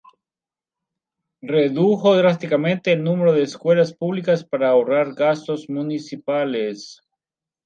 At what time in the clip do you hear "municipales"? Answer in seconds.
5.69-7.03